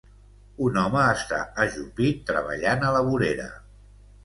[0.67, 3.49] Un home està ajupit treballant a la vorera.